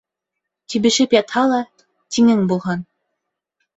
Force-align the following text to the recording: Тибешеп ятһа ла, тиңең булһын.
Тибешеп 0.73 1.13
ятһа 1.17 1.45
ла, 1.53 1.61
тиңең 2.17 2.43
булһын. 2.53 2.83